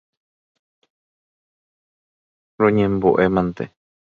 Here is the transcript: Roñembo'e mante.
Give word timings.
Roñembo'e 2.61 3.25
mante. 3.35 3.63